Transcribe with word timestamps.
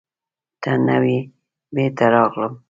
ته 0.61 0.71
نه 0.85 0.95
وې، 1.03 1.17
بېرته 1.73 2.05
راغلم. 2.13 2.53